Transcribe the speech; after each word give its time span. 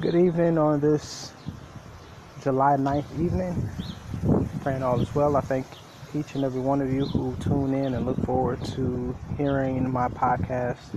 Good 0.00 0.14
evening 0.14 0.58
on 0.58 0.78
this 0.78 1.32
July 2.40 2.76
9th 2.76 3.18
evening. 3.18 3.68
Praying 4.60 4.84
all 4.84 5.00
is 5.00 5.12
well. 5.12 5.34
I 5.36 5.40
thank 5.40 5.66
each 6.14 6.36
and 6.36 6.44
every 6.44 6.60
one 6.60 6.80
of 6.80 6.92
you 6.92 7.04
who 7.06 7.34
tune 7.40 7.74
in 7.74 7.94
and 7.94 8.06
look 8.06 8.24
forward 8.24 8.62
to 8.76 9.16
hearing 9.36 9.90
my 9.90 10.06
podcast, 10.06 10.94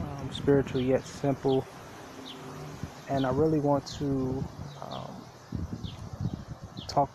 um, 0.00 0.30
Spiritual 0.30 0.80
Yet 0.80 1.04
Simple. 1.04 1.66
And 3.08 3.26
I 3.26 3.30
really 3.30 3.58
want 3.58 3.84
to 3.98 4.44
um, 4.80 5.24
talk 6.86 7.10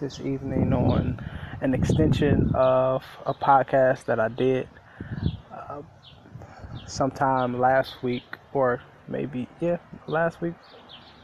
this 0.00 0.20
evening 0.20 0.74
on 0.74 1.18
an 1.62 1.72
extension 1.72 2.50
of 2.52 3.02
a 3.24 3.32
podcast 3.32 4.04
that 4.04 4.20
I 4.20 4.28
did 4.28 4.68
uh, 5.50 5.80
sometime 6.86 7.58
last 7.58 8.02
week 8.02 8.36
or 8.52 8.82
maybe 9.08 9.48
yeah 9.60 9.78
last 10.08 10.40
week 10.40 10.54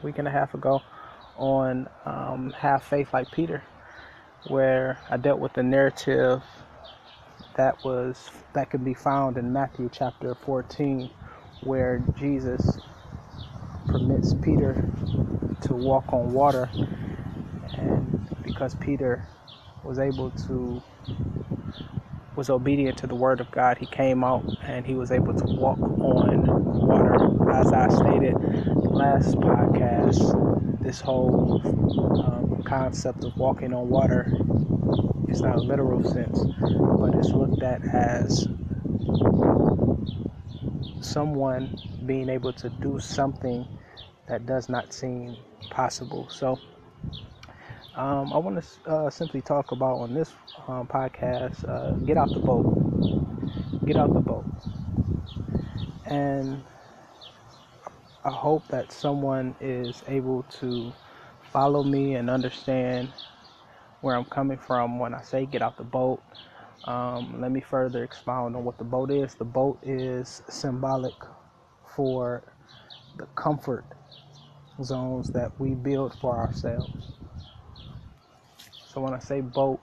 week 0.03 0.17
and 0.19 0.27
a 0.27 0.31
half 0.31 0.53
ago 0.53 0.83
on 1.37 1.87
um, 2.05 2.53
have 2.57 2.83
faith 2.83 3.13
like 3.13 3.31
peter 3.31 3.63
where 4.45 4.99
i 5.09 5.17
dealt 5.17 5.39
with 5.39 5.53
the 5.53 5.63
narrative 5.63 6.43
that 7.55 7.83
was 7.83 8.31
that 8.53 8.69
can 8.69 8.83
be 8.83 8.93
found 8.93 9.37
in 9.37 9.53
matthew 9.53 9.89
chapter 9.91 10.35
14 10.35 11.09
where 11.61 12.07
jesus 12.17 12.79
permits 13.87 14.35
peter 14.41 14.81
to 15.61 15.75
walk 15.75 16.13
on 16.13 16.33
water. 16.33 16.71
And 17.73 18.21
because 18.43 18.75
peter 18.75 19.25
was 19.83 19.99
able 19.99 20.31
to 20.47 20.83
was 22.35 22.49
obedient 22.49 22.97
to 22.99 23.07
the 23.07 23.15
word 23.15 23.39
of 23.41 23.51
God, 23.51 23.77
he 23.77 23.85
came 23.85 24.23
out 24.23 24.43
and 24.63 24.85
he 24.85 24.95
was 24.95 25.11
able 25.11 25.33
to 25.33 25.45
walk 25.45 25.79
on 25.79 26.45
water. 26.87 27.51
As 27.51 27.71
I 27.73 27.89
stated 27.89 28.35
last 28.85 29.35
podcast, 29.35 30.81
this 30.81 31.01
whole 31.01 31.61
um, 32.25 32.63
concept 32.63 33.23
of 33.23 33.37
walking 33.37 33.73
on 33.73 33.89
water 33.89 34.25
is 35.29 35.41
not 35.41 35.57
a 35.57 35.61
literal 35.61 36.03
sense, 36.03 36.39
but 36.99 37.15
it's 37.15 37.29
looked 37.29 37.63
at 37.63 37.81
as 37.83 38.47
someone 41.01 41.77
being 42.05 42.29
able 42.29 42.53
to 42.53 42.69
do 42.69 42.99
something 42.99 43.67
that 44.27 44.45
does 44.45 44.69
not 44.69 44.93
seem 44.93 45.35
possible. 45.69 46.27
So, 46.29 46.59
um, 47.95 48.31
I 48.33 48.37
want 48.37 48.63
to 48.63 48.89
uh, 48.89 49.09
simply 49.09 49.41
talk 49.41 49.71
about 49.71 49.97
on 49.99 50.13
this 50.13 50.31
um, 50.67 50.87
podcast 50.87 51.67
uh, 51.67 51.91
get 52.05 52.17
out 52.17 52.29
the 52.29 52.39
boat. 52.39 53.85
Get 53.85 53.97
out 53.97 54.13
the 54.13 54.19
boat. 54.19 54.45
And 56.05 56.63
I 58.23 58.31
hope 58.31 58.67
that 58.69 58.91
someone 58.91 59.55
is 59.59 60.03
able 60.07 60.43
to 60.59 60.93
follow 61.51 61.83
me 61.83 62.15
and 62.15 62.29
understand 62.29 63.09
where 64.01 64.15
I'm 64.15 64.25
coming 64.25 64.57
from 64.57 64.99
when 64.99 65.13
I 65.13 65.21
say 65.21 65.45
get 65.45 65.61
out 65.61 65.77
the 65.77 65.83
boat. 65.83 66.21
Um, 66.85 67.41
let 67.41 67.51
me 67.51 67.61
further 67.61 68.03
expound 68.03 68.55
on 68.55 68.63
what 68.63 68.77
the 68.77 68.83
boat 68.83 69.11
is. 69.11 69.35
The 69.35 69.45
boat 69.45 69.79
is 69.83 70.41
symbolic 70.49 71.13
for 71.95 72.43
the 73.17 73.25
comfort 73.35 73.85
zones 74.81 75.29
that 75.31 75.51
we 75.59 75.71
build 75.71 76.13
for 76.15 76.37
ourselves. 76.37 77.20
So 78.93 78.99
when 78.99 79.13
I 79.13 79.19
say 79.19 79.39
boat, 79.39 79.79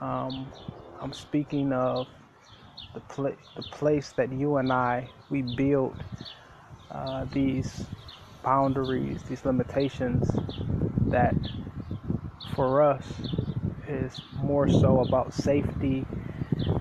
um, 0.00 0.50
I'm 1.00 1.12
speaking 1.12 1.72
of 1.74 2.08
the, 2.94 3.00
pla- 3.00 3.36
the 3.54 3.62
place 3.64 4.12
that 4.12 4.32
you 4.32 4.56
and 4.56 4.72
I 4.72 5.10
we 5.28 5.42
build 5.42 5.94
uh, 6.90 7.26
these 7.32 7.84
boundaries, 8.42 9.22
these 9.28 9.44
limitations 9.44 10.24
that 11.10 11.36
for 12.54 12.80
us 12.82 13.04
is 13.86 14.18
more 14.38 14.68
so 14.68 15.00
about 15.00 15.34
safety 15.34 16.06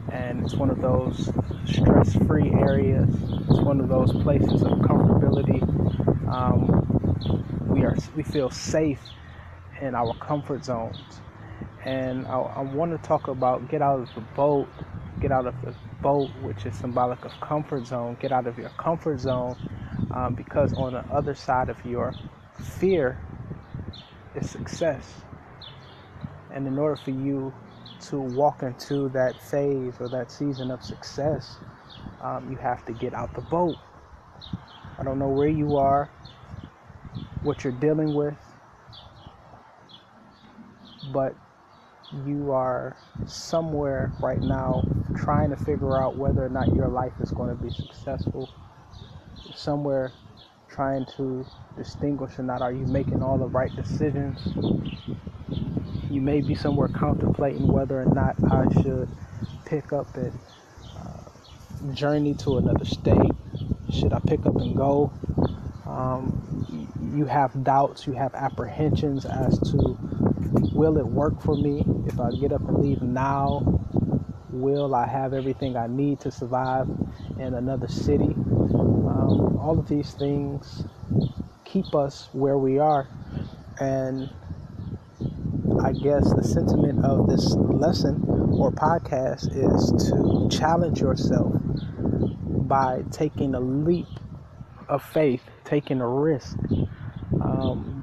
and 0.09 0.40
it's 0.41 0.57
one 0.57 0.69
of 0.69 0.80
those 0.80 1.31
stress-free 1.66 2.53
areas. 2.53 3.09
It's 3.50 3.59
one 3.66 3.81
of 3.81 3.90
those 3.90 4.13
places 4.13 4.63
of 4.63 4.72
comfortability. 4.81 5.62
Um, 6.31 6.72
we 7.68 7.84
are 7.84 7.97
we 8.16 8.24
feel 8.24 8.50
safe 8.50 9.01
in 9.81 9.94
our 9.96 10.13
comfort 10.16 10.63
zones. 10.63 11.22
And 11.88 12.28
I, 12.28 12.38
I 12.38 12.62
want 12.64 12.92
to 12.92 13.08
talk 13.08 13.30
about 13.30 13.70
get 13.70 13.81
out 13.81 14.02
of 14.02 14.14
the 14.14 14.20
boat, 14.36 14.68
get 15.22 15.31
out 15.31 15.48
of 15.48 15.56
the 15.64 15.74
boat, 16.03 16.30
which 16.42 16.66
is 16.66 16.75
symbolic 16.75 17.24
of 17.24 17.31
comfort 17.40 17.88
zone. 17.88 18.18
Get 18.20 18.34
out 18.34 18.46
of 18.46 18.58
your 18.58 18.72
comfort 18.72 19.22
zone 19.22 19.56
um, 20.12 20.34
because 20.36 20.74
on 20.74 20.92
the 20.92 21.06
other 21.06 21.34
side 21.34 21.70
of 21.70 21.78
your 21.86 22.14
fear 22.59 23.18
is 24.36 24.46
success. 24.46 25.24
And 26.53 26.68
in 26.68 26.78
order 26.78 26.98
for 26.98 27.12
you 27.12 27.53
to 28.09 28.19
walk 28.19 28.64
into 28.64 29.08
that 29.14 29.42
phase 29.42 29.96
or 30.02 30.09
that 30.09 30.30
season 30.30 30.72
of 30.72 30.84
success, 30.84 31.58
um, 32.22 32.52
you 32.52 32.58
have 32.58 32.86
to 32.88 32.92
get 32.92 33.14
out 33.14 33.34
the 33.34 33.42
boat. 33.42 33.78
I 35.00 35.04
don't 35.04 35.19
know 35.19 35.30
where 35.30 35.48
you 35.48 35.78
are, 35.78 36.12
what 37.44 37.64
you're 37.64 37.72
dealing 37.72 38.14
with, 38.14 38.38
but 41.14 41.34
you 42.25 42.51
are 42.51 42.95
somewhere 43.25 44.12
right 44.22 44.41
now 44.41 44.84
trying 45.16 45.50
to 45.50 45.57
figure 45.57 46.01
out 46.01 46.16
whether 46.16 46.45
or 46.45 46.50
not 46.50 46.73
your 46.73 46.88
life 46.88 47.13
is 47.19 47.31
going 47.31 47.56
to 47.56 47.62
be 47.62 47.69
successful. 47.69 48.50
Somewhere 49.53 50.13
trying 50.69 51.06
to 51.18 51.45
distinguish 51.75 52.38
or 52.40 52.44
not 52.44 52.62
are 52.62 52.72
you 52.72 52.85
making 52.85 53.22
all 53.22 53.38
the 53.38 53.47
right 53.47 53.75
decisions. 53.75 54.40
You 56.09 56.22
may 56.22 56.41
be 56.41 56.56
somewhere 56.56 56.88
contemplating 56.88 57.68
whether 57.68 58.01
or 58.01 58.06
not 58.06 58.35
I 58.51 58.66
should 58.81 59.09
pick 59.66 59.91
up 59.91 60.16
and 60.16 60.39
uh, 60.95 61.94
journey 61.94 62.34
to 62.35 62.57
another 62.57 62.85
state. 62.85 63.31
Should 63.91 64.13
I 64.13 64.19
pick 64.28 64.45
up 64.45 64.56
and 64.56 64.75
go? 64.75 65.12
Um, 65.85 66.88
you 67.13 67.25
have 67.25 67.63
doubts, 67.63 68.07
you 68.07 68.13
have 68.13 68.34
apprehensions 68.35 69.25
as 69.25 69.59
to 69.72 69.97
will 70.74 70.97
it 70.97 71.06
work 71.06 71.41
for 71.41 71.56
me 71.56 71.84
if 72.08 72.19
I 72.19 72.31
get 72.31 72.52
up 72.52 72.62
and 72.68 72.78
leave 72.80 73.02
now? 73.02 73.81
Will 74.50 74.96
I 74.96 75.08
have 75.08 75.34
everything 75.34 75.75
I 75.75 75.88
need 75.88 76.19
to 76.22 76.31
survive 76.31 76.88
in 77.40 77.53
another 77.53 77.88
city? 77.88 78.34
Um, 78.35 79.57
all 79.59 79.78
of 79.78 79.88
these 79.88 80.12
things 80.13 80.84
keep 81.66 81.94
us 81.94 82.30
where 82.34 82.57
we 82.57 82.80
are. 82.80 83.07
And 83.80 84.30
I 85.84 85.91
guess 85.91 86.34
the 86.34 86.44
sentiment 86.44 87.03
of 87.03 87.28
this 87.28 87.53
lesson 87.56 88.24
or 88.28 88.72
podcast 88.72 89.50
is 89.52 90.09
to 90.09 90.50
challenge 90.57 91.02
yourself 91.02 91.53
by 92.68 93.03
taking 93.12 93.53
a 93.53 93.59
leap 93.59 94.07
of 94.90 95.03
faith, 95.03 95.44
taking 95.66 96.02
a 96.02 96.07
risk. 96.07 96.57
Um, 97.41 97.97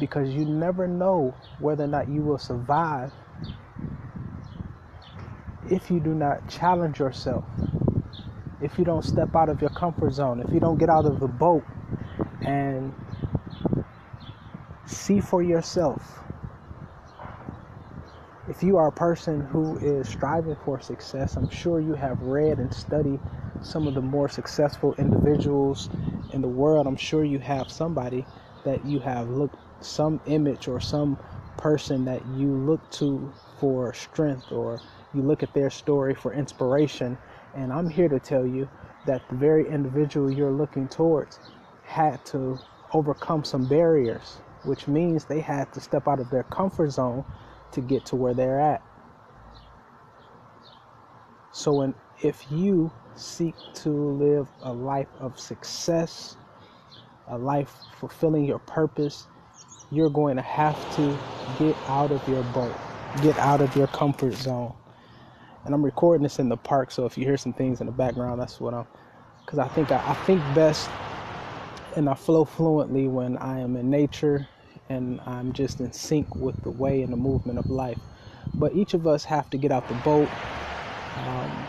because 0.00 0.30
you 0.30 0.46
never 0.46 0.88
know 0.88 1.38
whether 1.58 1.84
or 1.84 1.88
not 1.88 2.08
you 2.08 2.22
will 2.24 2.38
survive 2.38 3.12
if 5.70 5.90
you 5.90 6.00
do 6.00 6.14
not 6.14 6.48
challenge 6.48 6.98
yourself, 7.00 7.44
if 8.60 8.78
you 8.78 8.84
don't 8.84 9.04
step 9.04 9.36
out 9.36 9.48
of 9.50 9.60
your 9.60 9.70
comfort 9.70 10.12
zone, 10.12 10.40
if 10.40 10.52
you 10.54 10.60
don't 10.60 10.78
get 10.78 10.90
out 10.90 11.06
of 11.06 11.20
the 11.20 11.28
boat 11.28 11.64
and 12.44 12.94
see 14.86 15.20
for 15.20 15.42
yourself. 15.42 16.20
If 18.48 18.62
you 18.62 18.76
are 18.78 18.88
a 18.88 18.92
person 18.92 19.40
who 19.40 19.78
is 19.78 20.08
striving 20.08 20.56
for 20.56 20.80
success, 20.80 21.36
I'm 21.36 21.48
sure 21.48 21.80
you 21.80 21.94
have 21.94 22.20
read 22.22 22.58
and 22.58 22.72
studied 22.72 23.20
some 23.62 23.88
of 23.88 23.94
the 23.94 24.02
more 24.02 24.28
successful 24.28 24.94
individuals 24.98 25.90
in 26.30 26.42
the 26.42 26.48
world. 26.48 26.86
I'm 26.86 26.96
sure 26.96 27.24
you 27.24 27.40
have 27.40 27.70
somebody 27.70 28.28
that 28.64 28.84
you 28.84 29.00
have 29.00 29.28
looked 29.28 29.56
some 29.80 30.20
image 30.26 30.68
or 30.68 30.80
some 30.80 31.18
person 31.56 32.04
that 32.06 32.22
you 32.36 32.48
look 32.48 32.90
to 32.90 33.32
for 33.58 33.92
strength 33.92 34.52
or 34.52 34.80
you 35.14 35.22
look 35.22 35.42
at 35.42 35.52
their 35.54 35.70
story 35.70 36.14
for 36.14 36.32
inspiration. 36.32 37.18
And 37.54 37.72
I'm 37.72 37.88
here 37.90 38.08
to 38.08 38.18
tell 38.20 38.46
you 38.46 38.68
that 39.06 39.28
the 39.28 39.36
very 39.36 39.68
individual 39.68 40.30
you're 40.30 40.52
looking 40.52 40.88
towards 40.88 41.38
had 41.84 42.24
to 42.26 42.58
overcome 42.92 43.44
some 43.44 43.66
barriers, 43.66 44.38
which 44.64 44.88
means 44.88 45.24
they 45.24 45.40
had 45.40 45.72
to 45.72 45.80
step 45.80 46.08
out 46.08 46.20
of 46.20 46.30
their 46.30 46.44
comfort 46.44 46.90
zone 46.90 47.24
to 47.72 47.80
get 47.80 48.04
to 48.06 48.16
where 48.16 48.34
they're 48.34 48.60
at. 48.60 48.82
So, 51.52 51.72
when, 51.72 51.94
if 52.22 52.50
you 52.52 52.92
seek 53.16 53.54
to 53.74 53.90
live 53.90 54.48
a 54.62 54.72
life 54.72 55.08
of 55.18 55.38
success, 55.38 56.36
a 57.28 57.36
life 57.36 57.74
fulfilling 57.98 58.44
your 58.44 58.60
purpose, 58.60 59.26
you're 59.90 60.10
going 60.10 60.36
to 60.36 60.42
have 60.42 60.78
to 60.96 61.18
get 61.58 61.76
out 61.88 62.12
of 62.12 62.26
your 62.28 62.42
boat, 62.44 62.74
get 63.22 63.36
out 63.38 63.60
of 63.60 63.74
your 63.76 63.88
comfort 63.88 64.34
zone. 64.34 64.72
And 65.64 65.74
I'm 65.74 65.84
recording 65.84 66.22
this 66.22 66.38
in 66.38 66.48
the 66.48 66.56
park, 66.56 66.90
so 66.90 67.06
if 67.06 67.18
you 67.18 67.24
hear 67.24 67.36
some 67.36 67.52
things 67.52 67.80
in 67.80 67.86
the 67.86 67.92
background, 67.92 68.40
that's 68.40 68.60
what 68.60 68.72
I'm. 68.72 68.86
Because 69.44 69.58
I 69.58 69.68
think 69.68 69.90
I, 69.90 69.96
I 70.06 70.14
think 70.26 70.40
best 70.54 70.88
and 71.96 72.08
I 72.08 72.14
flow 72.14 72.44
fluently 72.44 73.08
when 73.08 73.36
I 73.38 73.58
am 73.60 73.76
in 73.76 73.90
nature 73.90 74.48
and 74.88 75.20
I'm 75.26 75.52
just 75.52 75.80
in 75.80 75.92
sync 75.92 76.34
with 76.36 76.60
the 76.62 76.70
way 76.70 77.02
and 77.02 77.12
the 77.12 77.16
movement 77.16 77.58
of 77.58 77.68
life. 77.68 77.98
But 78.54 78.74
each 78.74 78.94
of 78.94 79.06
us 79.06 79.24
have 79.24 79.50
to 79.50 79.56
get 79.58 79.72
out 79.72 79.88
the 79.88 79.94
boat 79.96 80.28
um, 81.16 81.66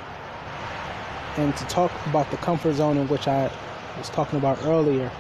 and 1.38 1.56
to 1.58 1.66
talk 1.66 1.92
about 2.06 2.30
the 2.32 2.38
comfort 2.38 2.74
zone 2.74 2.98
in 2.98 3.08
which 3.08 3.28
I 3.28 3.52
was 3.98 4.10
talking 4.10 4.38
about 4.38 4.64
earlier. 4.64 5.12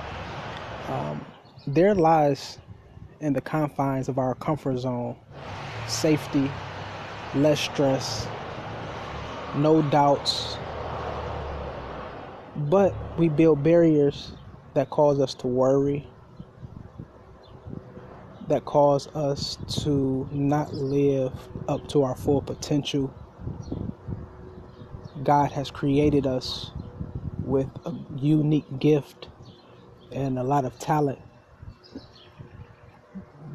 Um, 0.88 1.26
there 1.68 1.94
lies 1.94 2.58
in 3.22 3.34
the 3.34 3.42
confines 3.42 4.10
of 4.10 4.18
our 4.18 4.36
comfort 4.36 4.78
zone 4.80 5.16
safety, 5.88 6.50
less 7.36 7.60
stress, 7.60 8.28
no 9.56 9.82
doubts. 9.84 10.58
But 12.56 12.94
we 13.18 13.30
build 13.30 13.64
barriers 13.64 14.34
that 14.74 14.90
cause 14.90 15.20
us 15.20 15.34
to 15.36 15.48
worry, 15.48 16.08
that 18.48 18.66
cause 18.66 19.08
us 19.16 19.58
to 19.84 20.28
not 20.32 20.74
live 20.74 21.34
up 21.68 21.88
to 21.90 22.04
our 22.04 22.16
full 22.16 22.42
potential. 22.42 23.14
God 25.24 25.52
has 25.52 25.70
created 25.70 26.26
us 26.26 26.72
with 27.44 27.68
a 27.86 27.94
unique 28.18 28.80
gift 28.80 29.30
and 30.12 30.40
a 30.40 30.44
lot 30.44 30.66
of 30.66 30.78
talent. 30.80 31.20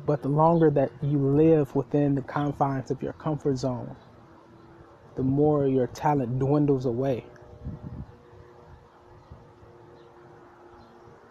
But 0.07 0.23
the 0.23 0.29
longer 0.29 0.71
that 0.71 0.93
you 1.03 1.19
live 1.19 1.75
within 1.75 2.15
the 2.15 2.23
confines 2.23 2.93
of 2.93 3.03
your 3.03 3.13
comfort 3.15 3.57
zone, 3.57 3.97
the 5.17 5.23
more 5.23 5.67
your 5.67 5.89
talent 5.89 6.39
dwindles 6.39 6.87
away. 6.87 7.25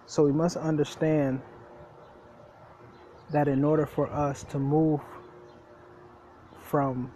So 0.06 0.24
we 0.24 0.34
must 0.34 0.58
understand 0.58 1.42
that 3.32 3.48
in 3.48 3.64
order 3.64 3.86
for 3.86 4.08
us 4.12 4.44
to 4.46 4.60
move 4.60 5.02
from 6.60 7.12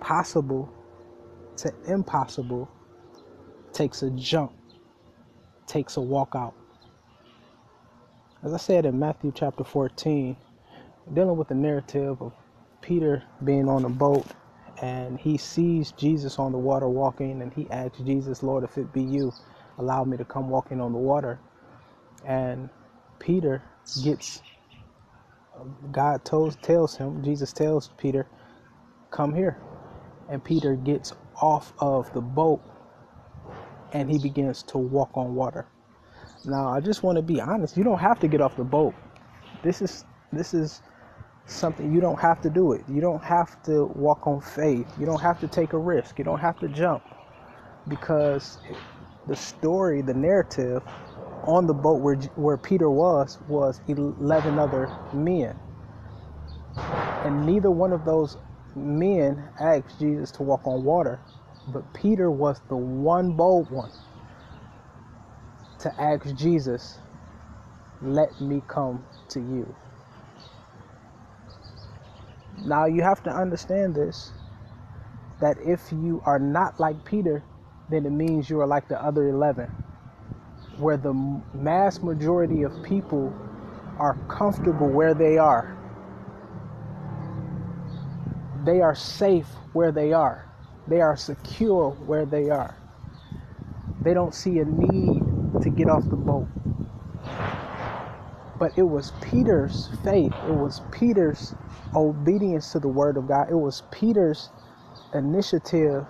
possible 0.00 0.72
to 1.56 1.72
impossible 1.86 2.70
takes 3.72 4.02
a 4.02 4.10
jump, 4.10 4.52
takes 5.66 5.96
a 5.96 6.00
walk 6.00 6.34
out. 6.34 6.54
As 8.42 8.54
I 8.54 8.58
said 8.58 8.86
in 8.86 8.98
Matthew 8.98 9.32
chapter 9.34 9.64
14, 9.64 10.34
dealing 11.14 11.36
with 11.36 11.48
the 11.48 11.54
narrative 11.54 12.22
of 12.22 12.32
Peter 12.82 13.22
being 13.44 13.68
on 13.68 13.84
a 13.84 13.90
boat 13.90 14.26
and 14.82 15.18
he 15.20 15.38
sees 15.38 15.92
Jesus 15.92 16.38
on 16.38 16.52
the 16.52 16.58
water 16.58 16.88
walking 16.88 17.42
and 17.42 17.52
he 17.52 17.68
asks 17.70 17.98
Jesus, 18.00 18.42
Lord, 18.42 18.64
if 18.64 18.78
it 18.78 18.92
be 18.94 19.02
you, 19.02 19.32
allow 19.78 20.04
me 20.04 20.16
to 20.16 20.24
come 20.24 20.50
walking 20.50 20.80
on 20.80 20.92
the 20.92 20.98
water. 20.98 21.38
And 22.26 22.70
Peter 23.18 23.62
gets, 24.04 24.42
God 25.92 26.24
tells, 26.24 26.56
tells 26.56 26.96
him, 26.96 27.24
Jesus 27.24 27.52
tells 27.52 27.88
Peter, 27.98 28.26
come 29.10 29.34
here. 29.34 29.58
And 30.30 30.44
Peter 30.44 30.76
gets 30.76 31.12
off 31.42 31.74
of 31.78 32.12
the 32.14 32.22
boat 32.22 32.62
and 33.92 34.10
he 34.10 34.18
begins 34.18 34.62
to 34.64 34.78
walk 34.78 35.10
on 35.14 35.34
water. 35.34 35.66
Now, 36.44 36.70
I 36.70 36.80
just 36.80 37.02
want 37.02 37.16
to 37.16 37.22
be 37.22 37.40
honest. 37.40 37.76
You 37.76 37.84
don't 37.84 38.00
have 38.00 38.20
to 38.20 38.28
get 38.28 38.40
off 38.40 38.56
the 38.56 38.64
boat. 38.64 38.94
This 39.62 39.82
is 39.82 40.04
this 40.32 40.54
is 40.54 40.82
something 41.46 41.92
you 41.92 42.00
don't 42.00 42.20
have 42.20 42.40
to 42.42 42.50
do 42.50 42.72
it. 42.72 42.84
You 42.88 43.00
don't 43.00 43.22
have 43.24 43.62
to 43.64 43.86
walk 43.96 44.26
on 44.26 44.40
faith. 44.40 44.88
You 44.98 45.06
don't 45.06 45.20
have 45.20 45.40
to 45.40 45.48
take 45.48 45.72
a 45.74 45.78
risk. 45.78 46.18
You 46.18 46.24
don't 46.24 46.40
have 46.40 46.58
to 46.60 46.68
jump 46.68 47.02
because 47.88 48.58
the 49.28 49.36
story, 49.36 50.02
the 50.02 50.14
narrative 50.14 50.82
on 51.44 51.66
the 51.66 51.74
boat 51.74 52.00
where 52.02 52.16
where 52.36 52.58
Peter 52.58 52.90
was 52.90 53.38
was 53.48 53.80
11 53.88 54.58
other 54.58 54.90
men. 55.12 55.56
And 57.10 57.46
neither 57.46 57.70
one 57.70 57.92
of 57.92 58.04
those 58.04 58.38
men 58.76 59.50
asked 59.60 59.98
Jesus 60.00 60.30
to 60.32 60.42
walk 60.42 60.66
on 60.66 60.84
water, 60.84 61.20
but 61.68 61.92
Peter 61.94 62.30
was 62.30 62.60
the 62.68 62.76
one 62.76 63.32
bold 63.32 63.70
one 63.70 63.92
to 65.80 66.00
ask 66.00 66.34
Jesus, 66.36 66.98
Let 68.02 68.40
me 68.40 68.62
come 68.68 69.04
to 69.30 69.40
you. 69.40 69.74
Now 72.64 72.86
you 72.86 73.02
have 73.02 73.22
to 73.24 73.30
understand 73.30 73.94
this 73.94 74.32
that 75.40 75.56
if 75.64 75.80
you 75.90 76.22
are 76.26 76.38
not 76.38 76.78
like 76.78 77.02
Peter, 77.04 77.42
then 77.88 78.04
it 78.06 78.10
means 78.10 78.50
you 78.50 78.60
are 78.60 78.66
like 78.66 78.88
the 78.88 79.02
other 79.02 79.28
11, 79.28 79.70
where 80.78 80.98
the 80.98 81.14
mass 81.54 82.02
majority 82.02 82.62
of 82.62 82.82
people 82.82 83.32
are 83.98 84.16
comfortable 84.28 84.88
where 84.88 85.14
they 85.14 85.38
are. 85.38 85.76
They 88.64 88.82
are 88.82 88.94
safe 88.94 89.46
where 89.72 89.92
they 89.92 90.12
are. 90.12 90.46
They 90.88 91.00
are 91.00 91.16
secure 91.16 91.90
where 92.06 92.26
they 92.26 92.50
are. 92.50 92.76
They 94.02 94.14
don't 94.14 94.34
see 94.34 94.58
a 94.58 94.64
need 94.64 95.29
to 95.62 95.70
get 95.70 95.88
off 95.88 96.08
the 96.10 96.16
boat. 96.16 96.48
But 98.58 98.72
it 98.76 98.84
was 98.84 99.12
Peter's 99.22 99.90
faith, 100.04 100.32
it 100.46 100.52
was 100.54 100.82
Peter's 100.92 101.54
obedience 101.94 102.72
to 102.72 102.80
the 102.80 102.88
word 102.88 103.16
of 103.16 103.28
God, 103.28 103.50
it 103.50 103.56
was 103.56 103.82
Peter's 103.92 104.50
initiative 105.14 106.06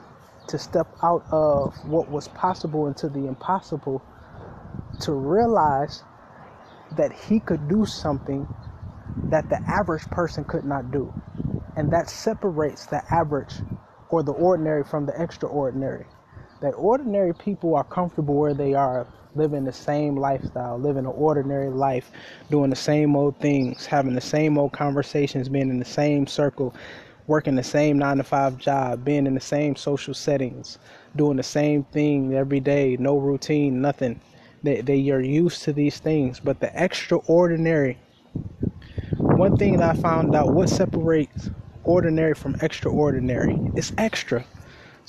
to 0.48 0.58
step 0.58 0.88
out 1.02 1.24
of 1.32 1.74
what 1.86 2.10
was 2.10 2.28
possible 2.28 2.86
into 2.88 3.08
the 3.08 3.26
impossible 3.26 4.02
to 5.00 5.12
realize 5.12 6.04
that 6.96 7.12
he 7.12 7.40
could 7.40 7.68
do 7.68 7.86
something 7.86 8.48
that 9.30 9.48
the 9.50 9.60
average 9.70 10.08
person 10.10 10.44
could 10.44 10.64
not 10.64 10.90
do. 10.92 11.14
And 11.76 11.90
that 11.92 12.10
separates 12.10 12.86
the 12.86 13.02
average 13.12 13.54
or 14.10 14.22
the 14.22 14.32
ordinary 14.32 14.84
from 14.84 15.06
the 15.06 15.14
extraordinary. 15.20 16.06
That 16.62 16.72
ordinary 16.72 17.34
people 17.34 17.76
are 17.76 17.84
comfortable 17.84 18.36
where 18.36 18.54
they 18.54 18.74
are, 18.74 19.08
living 19.34 19.64
the 19.64 19.72
same 19.72 20.16
lifestyle, 20.16 20.78
living 20.78 21.06
an 21.06 21.12
ordinary 21.12 21.70
life, 21.70 22.10
doing 22.50 22.70
the 22.70 22.76
same 22.76 23.16
old 23.16 23.38
things, 23.40 23.86
having 23.86 24.14
the 24.14 24.20
same 24.20 24.58
old 24.58 24.72
conversations, 24.72 25.48
being 25.48 25.70
in 25.70 25.78
the 25.78 25.84
same 25.84 26.26
circle, 26.26 26.74
working 27.26 27.54
the 27.54 27.62
same 27.62 27.98
nine 27.98 28.16
to 28.16 28.24
five 28.24 28.58
job, 28.58 29.04
being 29.04 29.26
in 29.26 29.34
the 29.34 29.40
same 29.40 29.76
social 29.76 30.14
settings, 30.14 30.78
doing 31.16 31.36
the 31.36 31.42
same 31.42 31.84
thing 31.84 32.34
every 32.34 32.60
day, 32.60 32.96
no 32.98 33.16
routine, 33.18 33.80
nothing. 33.80 34.20
They, 34.62 34.80
they 34.80 35.10
are 35.10 35.20
used 35.20 35.62
to 35.64 35.72
these 35.72 35.98
things, 35.98 36.40
but 36.40 36.60
the 36.60 36.70
extraordinary. 36.74 37.98
One 39.18 39.56
thing 39.56 39.78
that 39.78 39.96
I 39.96 40.00
found 40.00 40.34
out 40.34 40.52
what 40.52 40.68
separates 40.68 41.50
ordinary 41.84 42.34
from 42.34 42.56
extraordinary 42.60 43.58
is 43.74 43.92
extra. 43.96 44.44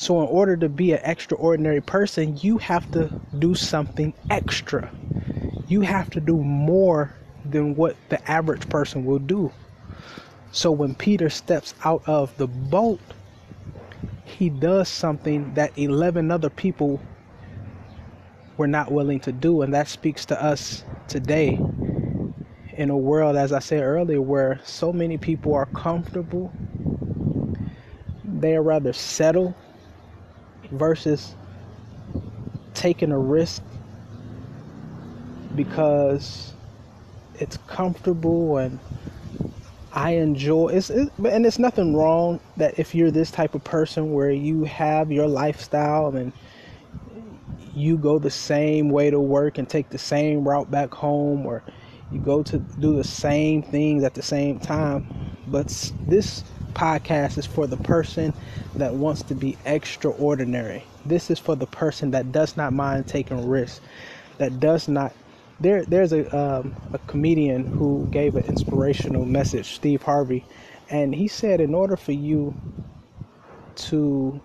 So, 0.01 0.19
in 0.19 0.27
order 0.29 0.57
to 0.57 0.67
be 0.67 0.93
an 0.93 0.99
extraordinary 1.03 1.79
person, 1.79 2.35
you 2.41 2.57
have 2.57 2.89
to 2.89 3.11
do 3.37 3.53
something 3.53 4.15
extra. 4.31 4.91
You 5.67 5.81
have 5.81 6.09
to 6.09 6.19
do 6.19 6.37
more 6.37 7.13
than 7.45 7.75
what 7.75 7.95
the 8.09 8.19
average 8.29 8.67
person 8.67 9.05
will 9.05 9.19
do. 9.19 9.51
So, 10.51 10.71
when 10.71 10.95
Peter 10.95 11.29
steps 11.29 11.75
out 11.85 12.01
of 12.07 12.35
the 12.37 12.47
boat, 12.47 12.99
he 14.25 14.49
does 14.49 14.89
something 14.89 15.53
that 15.53 15.77
11 15.77 16.31
other 16.31 16.49
people 16.49 16.99
were 18.57 18.65
not 18.65 18.91
willing 18.91 19.19
to 19.19 19.31
do. 19.31 19.61
And 19.61 19.71
that 19.75 19.87
speaks 19.87 20.25
to 20.25 20.43
us 20.43 20.83
today 21.09 21.59
in 22.73 22.89
a 22.89 22.97
world, 22.97 23.35
as 23.35 23.53
I 23.53 23.59
said 23.59 23.83
earlier, 23.83 24.19
where 24.19 24.61
so 24.63 24.91
many 24.91 25.19
people 25.19 25.53
are 25.53 25.67
comfortable, 25.67 26.51
they 28.25 28.55
are 28.55 28.63
rather 28.63 28.93
settle 28.93 29.55
versus 30.71 31.35
taking 32.73 33.11
a 33.11 33.19
risk 33.19 33.61
because 35.55 36.53
it's 37.35 37.57
comfortable 37.67 38.57
and 38.57 38.79
I 39.93 40.11
enjoy 40.11 40.69
it's 40.69 40.89
it, 40.89 41.11
and 41.23 41.45
it's 41.45 41.59
nothing 41.59 41.95
wrong 41.95 42.39
that 42.57 42.79
if 42.79 42.95
you're 42.95 43.11
this 43.11 43.29
type 43.29 43.55
of 43.55 43.63
person 43.63 44.13
where 44.13 44.31
you 44.31 44.63
have 44.63 45.11
your 45.11 45.27
lifestyle 45.27 46.15
and 46.15 46.31
you 47.75 47.97
go 47.97 48.19
the 48.19 48.29
same 48.31 48.89
way 48.89 49.09
to 49.09 49.19
work 49.19 49.57
and 49.57 49.67
take 49.67 49.89
the 49.89 49.97
same 49.97 50.47
route 50.47 50.71
back 50.71 50.93
home 50.93 51.45
or 51.45 51.63
you 52.11 52.19
go 52.19 52.43
to 52.43 52.59
do 52.79 52.95
the 52.95 53.03
same 53.03 53.61
things 53.61 54.03
at 54.03 54.13
the 54.13 54.21
same 54.21 54.59
time 54.59 55.03
but 55.47 55.91
this 56.07 56.43
podcast 56.71 57.37
is 57.37 57.45
for 57.45 57.67
the 57.67 57.77
person 57.77 58.33
that 58.77 58.95
wants 58.95 59.23
to 59.23 59.35
be 59.35 59.57
extraordinary. 59.65 60.85
This 61.05 61.29
is 61.31 61.39
for 61.39 61.55
the 61.55 61.67
person 61.67 62.11
that 62.11 62.31
does 62.31 62.57
not 62.57 62.73
mind 62.73 63.07
taking 63.07 63.47
risks, 63.47 63.81
that 64.37 64.59
does 64.59 64.87
not. 64.87 65.13
There, 65.59 65.85
there's 65.85 66.13
a 66.13 66.37
um, 66.37 66.75
a 66.93 66.99
comedian 66.99 67.67
who 67.67 68.07
gave 68.11 68.35
an 68.35 68.43
inspirational 68.45 69.25
message, 69.25 69.73
Steve 69.75 70.03
Harvey, 70.03 70.45
and 70.89 71.15
he 71.15 71.27
said, 71.27 71.61
in 71.61 71.75
order 71.75 71.97
for 71.97 72.13
you 72.13 72.55
to 73.75 74.41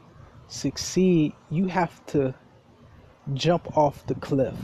succeed, 0.49 1.35
you 1.50 1.66
have 1.66 2.04
to 2.06 2.35
jump 3.35 3.76
off 3.76 4.06
the 4.06 4.14
cliff. 4.16 4.56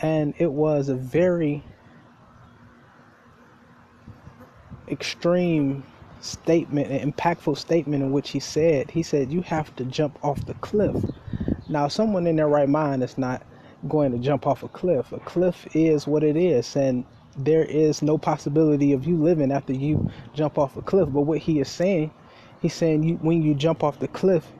And 0.00 0.34
it 0.38 0.52
was 0.52 0.88
a 0.88 0.94
very 0.94 1.64
extreme 4.88 5.84
statement, 6.20 6.90
an 6.90 7.12
impactful 7.12 7.56
statement 7.56 8.02
in 8.02 8.12
which 8.12 8.30
he 8.30 8.40
said, 8.40 8.90
he 8.90 9.02
said, 9.02 9.32
you 9.32 9.42
have 9.42 9.74
to 9.76 9.84
jump 9.84 10.18
off 10.24 10.46
the 10.46 10.54
cliff. 10.54 11.06
Now, 11.68 11.88
someone 11.88 12.26
in 12.26 12.36
their 12.36 12.48
right 12.48 12.68
mind 12.68 13.02
is 13.02 13.18
not 13.18 13.42
going 13.88 14.12
to 14.12 14.18
jump 14.18 14.46
off 14.46 14.62
a 14.62 14.68
cliff. 14.68 15.12
A 15.12 15.18
cliff 15.20 15.66
is 15.74 16.06
what 16.06 16.22
it 16.22 16.36
is, 16.36 16.76
and 16.76 17.04
there 17.36 17.64
is 17.64 18.02
no 18.02 18.16
possibility 18.16 18.92
of 18.92 19.06
you 19.06 19.16
living 19.16 19.52
after 19.52 19.72
you 19.72 20.08
jump 20.34 20.58
off 20.58 20.76
a 20.76 20.82
cliff. 20.82 21.08
But 21.12 21.22
what 21.22 21.38
he 21.38 21.60
is 21.60 21.68
saying, 21.68 22.10
he's 22.60 22.74
saying 22.74 23.02
you, 23.02 23.16
when 23.16 23.42
you 23.42 23.54
jump 23.54 23.84
off 23.84 23.98
the 23.98 24.08
cliff, 24.08 24.50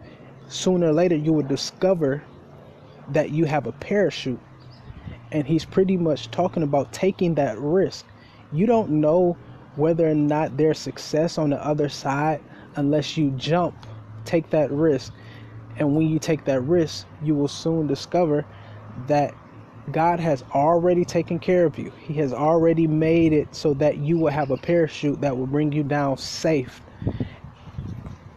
sooner 0.48 0.88
or 0.88 0.92
later 0.92 1.16
you 1.16 1.32
will 1.32 1.42
discover 1.42 2.22
that 3.08 3.30
you 3.30 3.44
have 3.44 3.66
a 3.66 3.72
parachute. 3.72 4.40
And 5.32 5.46
he's 5.46 5.64
pretty 5.64 5.96
much 5.96 6.30
talking 6.30 6.62
about 6.62 6.92
taking 6.92 7.34
that 7.34 7.58
risk. 7.58 8.04
You 8.52 8.66
don't 8.66 8.90
know 8.90 9.36
whether 9.76 10.08
or 10.10 10.14
not 10.14 10.56
there's 10.56 10.78
success 10.78 11.38
on 11.38 11.50
the 11.50 11.64
other 11.64 11.88
side 11.88 12.42
unless 12.76 13.16
you 13.16 13.30
jump, 13.32 13.86
take 14.24 14.50
that 14.50 14.70
risk. 14.70 15.12
And 15.78 15.94
when 15.96 16.08
you 16.08 16.18
take 16.18 16.44
that 16.46 16.62
risk, 16.62 17.06
you 17.22 17.34
will 17.34 17.48
soon 17.48 17.86
discover 17.86 18.46
that 19.06 19.34
God 19.92 20.20
has 20.20 20.42
already 20.54 21.04
taken 21.04 21.38
care 21.38 21.64
of 21.66 21.78
you. 21.78 21.92
He 22.00 22.14
has 22.14 22.32
already 22.32 22.86
made 22.86 23.32
it 23.32 23.54
so 23.54 23.74
that 23.74 23.98
you 23.98 24.18
will 24.18 24.32
have 24.32 24.50
a 24.50 24.56
parachute 24.56 25.20
that 25.20 25.36
will 25.36 25.46
bring 25.46 25.72
you 25.72 25.82
down 25.82 26.16
safe. 26.16 26.80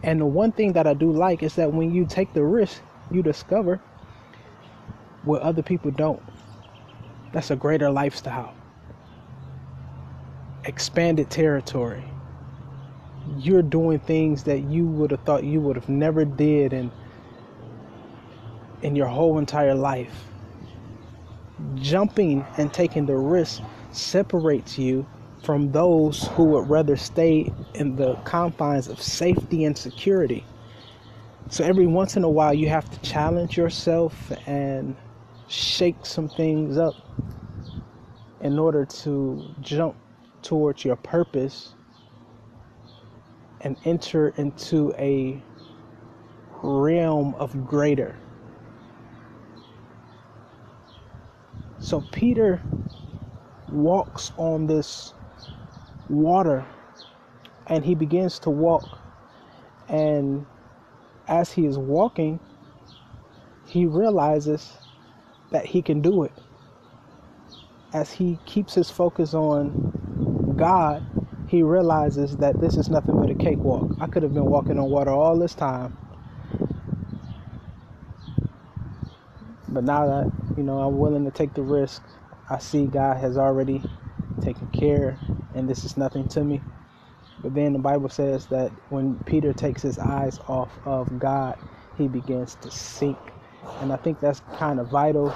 And 0.02 0.20
the 0.20 0.26
one 0.26 0.52
thing 0.52 0.74
that 0.74 0.86
I 0.86 0.94
do 0.94 1.12
like 1.12 1.42
is 1.42 1.56
that 1.56 1.72
when 1.72 1.94
you 1.94 2.06
take 2.06 2.32
the 2.34 2.44
risk, 2.44 2.82
you 3.10 3.22
discover 3.22 3.80
what 5.24 5.42
other 5.42 5.62
people 5.62 5.90
don't. 5.90 6.22
That's 7.32 7.50
a 7.50 7.56
greater 7.56 7.90
lifestyle. 7.90 8.54
Expanded 10.64 11.30
territory. 11.30 12.04
You're 13.38 13.62
doing 13.62 13.98
things 13.98 14.44
that 14.44 14.60
you 14.60 14.86
would 14.86 15.10
have 15.10 15.22
thought 15.22 15.44
you 15.44 15.60
would 15.60 15.76
have 15.76 15.88
never 15.88 16.24
did 16.24 16.72
in 16.72 16.90
in 18.82 18.96
your 18.96 19.06
whole 19.06 19.38
entire 19.38 19.74
life 19.74 20.30
jumping 21.76 22.44
and 22.56 22.72
taking 22.72 23.06
the 23.06 23.16
risk 23.16 23.62
separates 23.92 24.78
you 24.78 25.06
from 25.42 25.72
those 25.72 26.28
who 26.28 26.44
would 26.44 26.68
rather 26.68 26.96
stay 26.96 27.52
in 27.74 27.96
the 27.96 28.14
confines 28.24 28.88
of 28.88 29.00
safety 29.00 29.64
and 29.64 29.76
security. 29.76 30.44
So 31.48 31.64
every 31.64 31.86
once 31.86 32.16
in 32.16 32.24
a 32.24 32.28
while, 32.28 32.54
you 32.54 32.68
have 32.68 32.88
to 32.90 33.00
challenge 33.00 33.56
yourself 33.56 34.32
and 34.46 34.96
shake 35.48 36.06
some 36.06 36.28
things 36.28 36.76
up 36.76 36.94
in 38.40 38.58
order 38.58 38.84
to 38.84 39.54
jump 39.60 39.96
towards 40.42 40.84
your 40.84 40.96
purpose 40.96 41.74
and 43.60 43.76
enter 43.84 44.28
into 44.36 44.92
a 44.98 45.42
realm 46.62 47.34
of 47.36 47.66
greater. 47.66 48.16
So 51.78 52.02
Peter 52.12 52.62
walks 53.72 54.32
on 54.36 54.66
this 54.66 55.14
water 56.08 56.64
and 57.66 57.84
he 57.84 57.94
begins 57.94 58.38
to 58.40 58.50
walk. 58.50 58.98
And 59.88 60.46
as 61.28 61.52
he 61.52 61.66
is 61.66 61.78
walking, 61.78 62.40
he 63.66 63.86
realizes 63.86 64.78
that 65.50 65.66
he 65.66 65.82
can 65.82 66.00
do 66.00 66.24
it. 66.24 66.32
As 67.92 68.12
he 68.12 68.38
keeps 68.44 68.74
his 68.74 68.90
focus 68.90 69.34
on 69.34 69.74
God, 70.60 71.04
he 71.48 71.64
realizes 71.64 72.38
that 72.38 72.60
this 72.60 72.78
is 72.78 72.90
nothing 72.90 73.18
but 73.20 73.30
a 73.30 73.36
cakewalk. 73.36 73.96
I 74.00 74.08
could 74.08 74.24
have 74.24 74.34
been 74.34 74.46
walking 74.46 74.78
on 74.78 74.90
water 74.90 75.12
all 75.12 75.38
this 75.40 75.56
time. 75.56 75.94
But 79.70 79.84
now 79.84 80.06
that 80.06 80.30
you 80.56 80.64
know, 80.64 80.80
I'm 80.80 80.98
willing 80.98 81.24
to 81.26 81.32
take 81.32 81.54
the 81.54 81.62
risk. 81.62 82.02
I 82.50 82.58
see 82.58 82.86
God 82.88 83.18
has 83.18 83.38
already 83.38 83.86
taken 84.40 84.68
care, 84.68 85.20
and 85.54 85.68
this 85.70 85.86
is 85.86 85.96
nothing 85.98 86.26
to 86.28 86.44
me. 86.44 86.64
But 87.42 87.54
then 87.54 87.72
the 87.74 87.80
Bible 87.80 88.10
says 88.10 88.46
that 88.48 88.72
when 88.90 89.20
Peter 89.26 89.54
takes 89.54 89.82
his 89.82 89.98
eyes 89.98 90.38
off 90.48 90.78
of 90.84 91.18
God, 91.18 91.56
he 91.96 92.08
begins 92.08 92.56
to 92.56 92.70
sink. 92.70 93.18
And 93.80 93.92
I 93.92 93.96
think 93.98 94.20
that's 94.20 94.40
kind 94.56 94.80
of 94.80 94.88
vital. 94.88 95.34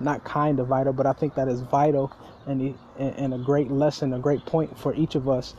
Not 0.00 0.24
kind 0.24 0.60
of 0.60 0.68
vital, 0.68 0.92
but 0.94 1.06
I 1.06 1.14
think 1.14 1.34
that 1.36 1.48
is 1.48 1.62
vital 1.62 2.12
and, 2.46 2.78
and 2.96 3.34
a 3.34 3.38
great 3.38 3.70
lesson, 3.70 4.12
a 4.14 4.20
great 4.20 4.46
point 4.46 4.78
for 4.78 4.94
each 4.94 5.14
of 5.16 5.28
us 5.28 5.54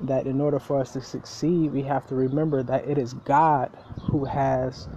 that 0.00 0.26
in 0.26 0.40
order 0.40 0.60
for 0.60 0.80
us 0.80 0.92
to 0.92 1.02
succeed, 1.02 1.72
we 1.72 1.84
have 1.84 2.06
to 2.06 2.16
remember 2.16 2.62
that 2.62 2.86
it 2.88 2.98
is 2.98 3.14
God 3.14 3.70
who 4.10 4.26
has 4.26 4.88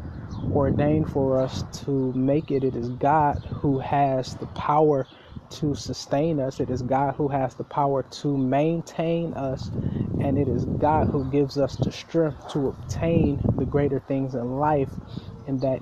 ordained 0.52 1.10
for 1.10 1.42
us 1.42 1.64
to 1.72 2.14
make 2.14 2.52
it. 2.52 2.64
It 2.64 2.76
is 2.76 2.90
God 2.90 3.38
who 3.62 3.80
has 3.80 4.36
the 4.36 4.48
power 4.48 5.10
to 5.52 5.76
sustain 5.76 6.40
us. 6.40 6.60
It 6.60 6.70
is 6.72 6.84
God 6.84 7.16
who 7.18 7.30
has 7.30 7.56
the 7.56 7.66
power 7.66 8.04
to 8.04 8.38
maintain 8.38 9.34
us. 9.36 9.72
And 10.20 10.38
it 10.38 10.50
is 10.50 10.66
God 10.66 11.10
who 11.12 11.30
gives 11.30 11.58
us 11.58 11.78
the 11.78 11.92
strength 11.92 12.48
to 12.50 12.70
obtain 12.70 13.44
the 13.56 13.66
greater 13.66 14.00
things 14.00 14.36
in 14.36 14.46
life. 14.58 15.00
And 15.48 15.62
that 15.62 15.82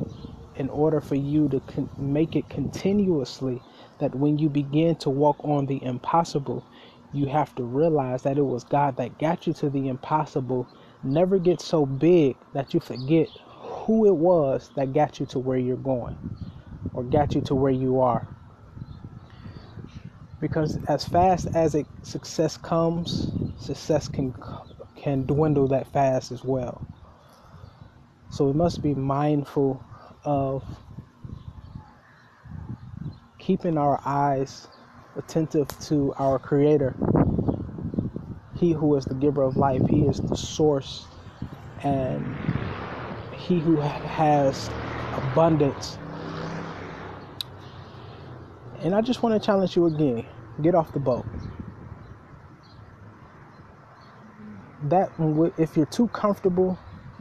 in 0.55 0.69
order 0.69 1.01
for 1.01 1.15
you 1.15 1.49
to 1.49 1.61
con- 1.61 1.89
make 1.97 2.35
it 2.35 2.49
continuously, 2.49 3.63
that 3.99 4.15
when 4.15 4.37
you 4.39 4.49
begin 4.49 4.95
to 4.97 5.09
walk 5.09 5.37
on 5.43 5.67
the 5.67 5.83
impossible, 5.83 6.67
you 7.13 7.27
have 7.27 7.55
to 7.55 7.63
realize 7.63 8.23
that 8.23 8.37
it 8.37 8.43
was 8.45 8.63
God 8.65 8.97
that 8.97 9.19
got 9.19 9.47
you 9.47 9.53
to 9.55 9.69
the 9.69 9.87
impossible. 9.89 10.69
Never 11.03 11.39
get 11.39 11.61
so 11.61 11.85
big 11.85 12.37
that 12.53 12.73
you 12.73 12.79
forget 12.81 13.29
who 13.61 14.07
it 14.07 14.15
was 14.15 14.71
that 14.75 14.93
got 14.93 15.19
you 15.19 15.27
to 15.27 15.39
where 15.39 15.57
you're 15.59 15.77
going 15.77 16.17
or 16.93 17.03
got 17.03 17.35
you 17.35 17.41
to 17.43 17.55
where 17.55 17.71
you 17.73 18.01
are. 18.01 18.27
Because 20.41 20.77
as 20.87 21.05
fast 21.05 21.47
as 21.53 21.75
it, 21.75 21.87
success 22.03 22.57
comes, 22.57 23.29
success 23.57 24.07
can 24.09 24.35
can 24.95 25.25
dwindle 25.25 25.67
that 25.69 25.91
fast 25.91 26.31
as 26.31 26.43
well. 26.43 26.87
So 28.31 28.47
we 28.47 28.53
must 28.53 28.83
be 28.83 28.95
mindful 28.95 29.85
of 30.25 30.63
keeping 33.39 33.77
our 33.77 34.01
eyes 34.05 34.67
attentive 35.15 35.67
to 35.81 36.13
our 36.17 36.39
Creator. 36.39 36.95
He 38.55 38.71
who 38.71 38.95
is 38.95 39.05
the 39.05 39.15
giver 39.15 39.43
of 39.43 39.57
life, 39.57 39.81
He 39.89 40.03
is 40.03 40.19
the 40.19 40.35
source 40.35 41.05
and 41.83 42.35
he 43.35 43.59
who 43.59 43.75
has 43.75 44.69
abundance. 45.15 45.97
And 48.79 48.95
I 48.95 49.01
just 49.01 49.21
want 49.21 49.39
to 49.39 49.45
challenge 49.45 49.75
you 49.75 49.85
again 49.87 50.25
get 50.61 50.75
off 50.75 50.93
the 50.93 50.99
boat. 50.99 51.25
That 54.83 55.11
if 55.57 55.75
you're 55.75 55.85
too 55.85 56.07
comfortable, 56.09 56.77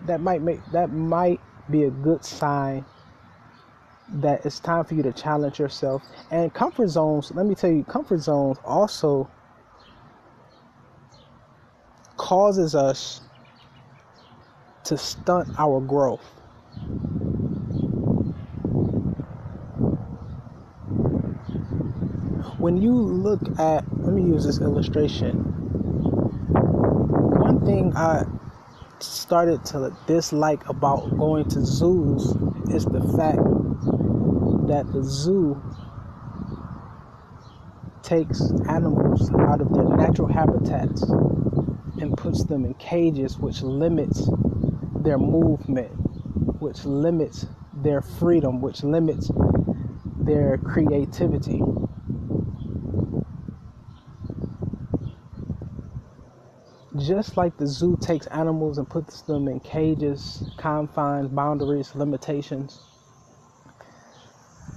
that 0.06 0.21
might 0.21 0.42
make 0.42 0.61
that 0.73 0.92
might 0.92 1.40
be 1.71 1.85
a 1.85 1.90
good 1.90 2.25
sign 2.25 2.85
that 4.21 4.45
it's 4.45 4.61
time 4.61 4.85
for 4.85 4.95
you 4.95 5.02
to 5.02 5.12
challenge 5.12 5.59
yourself. 5.59 6.02
And 6.31 6.52
comfort 6.52 6.88
zones, 6.88 7.33
let 7.35 7.47
me 7.47 7.54
tell 7.54 7.71
you, 7.71 7.85
comfort 7.85 8.19
zones 8.19 8.59
also 8.64 9.28
causes 12.16 12.75
us 12.75 13.23
to 14.85 14.99
stunt 14.99 15.49
our 15.59 15.81
growth. 15.81 16.25
When 22.59 22.76
you 22.76 22.95
look 22.95 23.40
at, 23.59 23.85
let 23.99 24.12
me 24.12 24.23
use 24.23 24.45
this 24.45 24.61
illustration. 24.61 25.33
One 26.52 27.64
thing 27.64 27.92
I 27.97 28.25
started 29.00 29.64
to 29.66 29.97
dislike 30.07 30.69
about 30.69 31.16
going 31.19 31.49
to 31.50 31.64
zoos 31.64 32.37
is 32.71 32.85
the 32.87 33.00
fact 33.16 33.42
that 34.69 34.87
the 34.92 35.02
zoo 35.02 35.61
takes 38.02 38.40
animals 38.69 39.31
out 39.35 39.61
of 39.61 39.73
their 39.73 39.85
natural 39.97 40.28
habitats 40.28 41.02
and 42.00 42.16
puts 42.16 42.45
them 42.45 42.64
in 42.64 42.75
cages, 42.75 43.38
which 43.38 43.62
limits 43.62 44.28
their 45.00 45.19
movement, 45.19 45.90
which 46.61 46.85
limits 46.85 47.47
their 47.73 48.02
freedom, 48.02 48.61
which 48.61 48.83
limits 48.83 49.31
their 50.21 50.59
creativity. 50.59 51.61
Just 57.06 57.37
like 57.37 57.56
the 57.56 57.66
zoo 57.66 57.97
takes 58.00 58.26
animals 58.28 58.78
and 58.78 58.88
puts 58.88 59.23
them 59.23 59.49
in 59.49 59.61
cages, 59.61 60.44
confines, 60.56 61.30
boundaries, 61.30 61.94
limitations, 61.97 62.80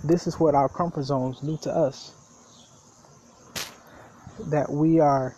this 0.03 0.25
is 0.25 0.39
what 0.39 0.55
our 0.55 0.69
comfort 0.69 1.03
zones 1.03 1.39
do 1.41 1.57
to 1.63 1.71
us. 1.71 2.13
That 4.47 4.71
we 4.71 4.99
are, 4.99 5.35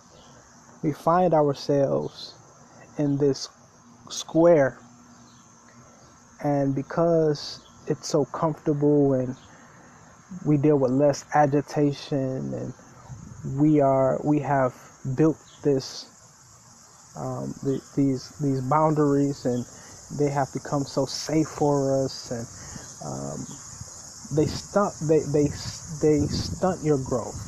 we 0.83 0.93
find 0.93 1.33
ourselves 1.33 2.35
in 2.97 3.17
this 3.17 3.49
square, 4.09 4.79
and 6.43 6.75
because 6.75 7.61
it's 7.87 8.07
so 8.07 8.25
comfortable 8.25 9.13
and 9.13 9.35
we 10.45 10.57
deal 10.57 10.77
with 10.77 10.91
less 10.91 11.25
agitation 11.33 12.53
and 12.53 12.73
we 13.59 13.79
are 13.81 14.19
we 14.25 14.39
have 14.39 14.75
built 15.15 15.37
this 15.63 16.16
um, 17.17 17.53
the, 17.63 17.81
these 17.95 18.29
these 18.41 18.61
boundaries 18.61 19.45
and 19.45 19.65
they 20.19 20.29
have 20.29 20.51
become 20.53 20.85
so 20.85 21.05
safe 21.05 21.47
for 21.47 22.05
us 22.05 22.31
and 22.31 22.47
um, 23.05 23.45
they 24.31 24.45
stunt 24.45 24.93
they, 25.01 25.19
they 25.31 25.47
they 26.01 26.27
stunt 26.27 26.83
your 26.83 26.97
growth. 26.97 27.43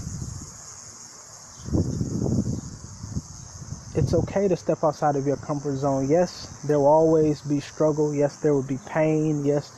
It's 3.95 4.13
okay 4.13 4.47
to 4.47 4.55
step 4.55 4.83
outside 4.83 5.15
of 5.15 5.27
your 5.27 5.37
comfort 5.37 5.77
zone. 5.77 6.09
Yes 6.09 6.63
there 6.67 6.79
will 6.79 6.87
always 6.87 7.41
be 7.41 7.59
struggle. 7.59 8.13
Yes 8.15 8.37
there 8.37 8.53
will 8.53 8.67
be 8.67 8.79
pain. 8.87 9.45
Yes 9.45 9.71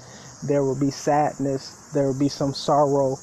there 0.43 0.63
will 0.63 0.79
be 0.79 0.91
sadness. 0.91 1.91
There 1.93 2.07
will 2.07 2.19
be 2.19 2.29
some 2.29 2.53
sorrow. 2.53 3.17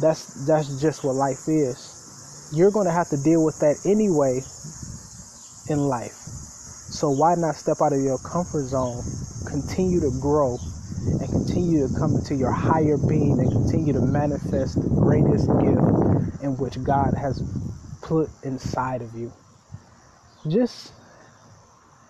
That's 0.00 0.26
that's 0.46 0.80
just 0.80 1.04
what 1.04 1.16
life 1.16 1.48
is. 1.48 2.50
You're 2.52 2.70
going 2.72 2.86
to 2.86 2.92
have 2.92 3.08
to 3.10 3.16
deal 3.16 3.44
with 3.44 3.58
that 3.60 3.76
anyway 3.86 4.42
in 5.70 5.78
life 5.78 6.14
so 6.90 7.10
why 7.10 7.34
not 7.36 7.56
step 7.56 7.78
out 7.82 7.94
of 7.94 8.02
your 8.02 8.18
comfort 8.18 8.64
zone 8.66 9.04
continue 9.46 10.00
to 10.00 10.12
grow 10.20 10.58
and 11.20 11.30
continue 11.32 11.86
to 11.86 11.94
come 11.98 12.16
into 12.16 12.34
your 12.36 12.52
higher 12.52 12.98
being 12.98 13.40
and 13.40 13.50
continue 13.52 13.92
to 13.94 14.00
manifest 14.02 14.82
the 14.82 14.88
greatest 14.88 15.48
gift 15.60 15.84
in 16.42 16.56
which 16.58 16.82
God 16.84 17.14
has 17.14 17.42
put 18.02 18.30
inside 18.44 19.02
of 19.02 19.14
you. 19.14 19.32
Just 20.48 20.92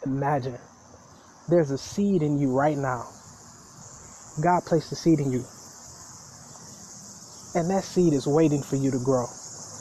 imagine 0.07 0.59
there's 1.51 1.71
a 1.73 1.79
seed 1.79 2.23
in 2.23 2.39
you 2.39 2.53
right 2.53 2.79
now. 2.79 3.07
God 4.43 4.65
placed 4.67 4.93
a 4.93 4.97
seed 4.97 5.21
in 5.21 5.33
you. 5.33 5.45
And 7.55 7.71
that 7.71 7.85
seed 7.85 8.15
is 8.15 8.27
waiting 8.27 8.63
for 8.63 8.77
you 8.77 8.93
to 8.93 8.99
grow, 9.05 9.27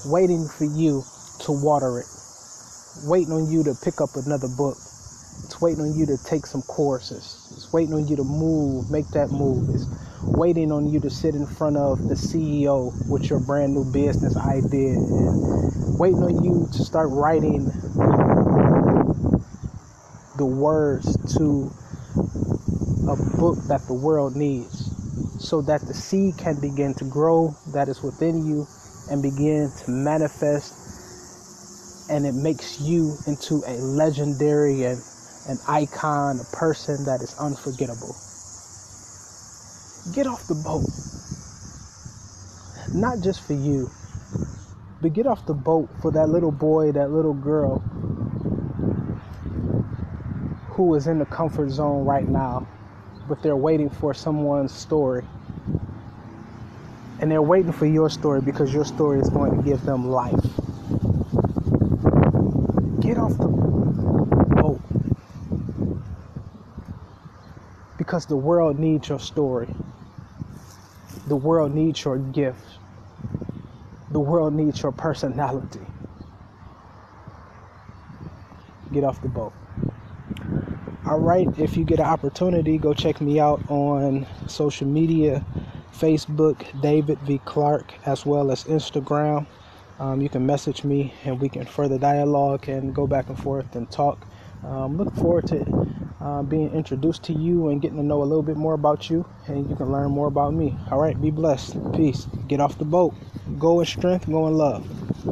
waiting 0.06 0.48
for 0.48 0.66
you 0.66 1.04
to 1.42 1.52
water 1.54 2.00
it, 2.00 2.08
waiting 2.98 3.34
on 3.34 3.52
you 3.52 3.64
to 3.64 3.76
pick 3.76 4.02
up 4.02 4.18
another 4.18 4.48
book, 4.50 4.78
it's 5.44 5.62
waiting 5.62 5.82
on 5.84 5.96
you 5.96 6.06
to 6.08 6.18
take 6.18 6.46
some 6.48 6.64
courses. 6.64 7.48
It's 7.52 7.72
waiting 7.74 7.94
on 7.96 8.08
you 8.08 8.16
to 8.18 8.24
move, 8.26 8.90
make 8.90 9.12
that 9.12 9.32
move. 9.32 9.70
It's 9.70 9.88
waiting 10.36 10.72
on 10.72 10.88
you 10.92 11.00
to 11.02 11.10
sit 11.10 11.36
in 11.36 11.48
front 11.48 11.78
of 11.78 12.08
the 12.08 12.16
CEO 12.16 12.94
with 13.10 13.30
your 13.30 13.40
brand 13.40 13.74
new 13.76 13.86
business 13.86 14.38
idea 14.38 15.02
and 15.14 15.40
waiting 15.98 16.24
on 16.24 16.44
you 16.44 16.68
to 16.72 16.84
start 16.84 17.10
writing 17.12 17.74
the 20.38 20.46
words 20.46 21.18
to 21.38 21.72
a 23.08 23.18
book 23.40 23.60
that 23.68 23.88
the 23.88 23.94
world 23.94 24.36
needs 24.36 24.92
so 25.38 25.62
that 25.62 25.88
the 25.88 25.94
seed 25.96 26.38
can 26.38 26.60
begin 26.60 26.94
to 26.96 27.06
grow 27.06 27.56
that 27.68 27.90
is 27.90 28.04
within 28.04 28.46
you 28.48 28.68
and 29.10 29.22
begin 29.24 29.72
to 29.74 29.92
manifest 29.92 30.79
and 32.10 32.26
it 32.26 32.34
makes 32.34 32.82
you 32.82 33.16
into 33.28 33.62
a 33.68 33.78
legendary 33.78 34.84
and 34.84 35.02
an 35.48 35.58
icon, 35.68 36.40
a 36.40 36.56
person 36.56 37.06
that 37.06 37.22
is 37.22 37.36
unforgettable. 37.40 38.16
Get 40.14 40.28
off 40.28 40.48
the 40.48 40.56
boat. 40.56 40.86
Not 42.94 43.24
just 43.24 43.42
for 43.42 43.54
you, 43.54 43.90
but 45.02 45.14
get 45.14 45.28
off 45.28 45.46
the 45.46 45.54
boat 45.54 45.90
for 46.02 46.12
that 46.12 46.30
little 46.30 46.52
boy, 46.52 46.92
that 46.92 47.12
little 47.12 47.34
girl 47.34 47.80
who 50.70 50.96
is 50.96 51.08
in 51.08 51.20
the 51.20 51.26
comfort 51.26 51.70
zone 51.70 52.06
right 52.06 52.28
now, 52.28 52.68
but 53.28 53.42
they're 53.44 53.56
waiting 53.56 53.90
for 53.90 54.14
someone's 54.14 54.74
story. 54.74 55.24
And 57.22 57.30
they're 57.30 57.42
waiting 57.42 57.72
for 57.72 57.86
your 57.86 58.10
story 58.10 58.42
because 58.42 58.74
your 58.74 58.86
story 58.86 59.20
is 59.20 59.30
going 59.30 59.56
to 59.58 59.64
give 59.64 59.84
them 59.84 60.08
life. 60.08 60.40
Get 63.02 63.18
off 63.18 63.38
the 63.38 63.48
boat 64.56 64.80
because 68.20 68.28
the 68.28 68.36
world 68.36 68.78
needs 68.78 69.08
your 69.08 69.18
story. 69.18 69.74
The 71.30 71.38
world 71.38 71.74
needs 71.74 72.04
your 72.04 72.18
gift. 72.18 72.60
The 74.12 74.20
world 74.20 74.54
needs 74.54 74.82
your 74.82 74.92
personality. 74.92 75.80
Get 78.92 79.06
off 79.06 79.22
the 79.22 79.30
boat. 79.30 79.54
All 81.06 81.22
right, 81.22 81.48
if 81.58 81.78
you 81.78 81.86
get 81.86 82.00
an 82.00 82.08
opportunity, 82.08 82.78
go 82.78 82.94
check 82.94 83.22
me 83.22 83.40
out 83.40 83.62
on 83.70 84.28
social 84.48 84.86
media 84.88 85.46
Facebook, 85.96 86.58
David 86.82 87.20
V. 87.20 87.40
Clark, 87.46 87.94
as 88.06 88.26
well 88.26 88.52
as 88.52 88.66
Instagram. 88.66 89.46
Um, 89.98 90.20
you 90.20 90.28
can 90.28 90.46
message 90.46 90.84
me 90.84 91.14
and 91.24 91.40
we 91.40 91.48
can 91.48 91.66
further 91.66 91.98
dialogue 91.98 92.68
and 92.68 92.94
go 92.94 93.08
back 93.08 93.30
and 93.30 93.40
forth 93.40 93.78
and 93.78 93.90
talk. 93.90 94.28
Um, 94.66 94.98
look 94.98 95.16
forward 95.16 95.48
to 95.48 95.89
uh, 96.22 96.44
being 96.44 96.72
introduced 96.72 97.24
to 97.26 97.34
you 97.34 97.70
and 97.70 97.82
getting 97.82 97.98
to 97.98 98.04
know 98.04 98.22
a 98.24 98.26
little 98.26 98.44
bit 98.44 98.58
more 98.58 98.74
about 98.74 99.10
you, 99.10 99.28
and 99.48 99.70
you 99.70 99.76
can 99.76 99.92
learn 99.92 100.12
more 100.12 100.28
about 100.28 100.54
me. 100.54 100.80
All 100.92 101.00
right, 101.00 101.20
be 101.20 101.32
blessed. 101.32 101.78
Peace. 101.94 102.28
Get 102.48 102.62
off 102.62 102.78
the 102.78 102.86
boat. 102.86 103.18
Go 103.58 103.80
in 103.82 103.86
strength, 103.88 104.28
go 104.28 104.48
in 104.48 104.54
love. 104.56 104.90